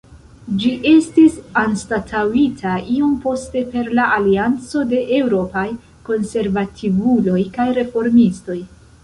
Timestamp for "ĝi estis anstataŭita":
0.61-2.71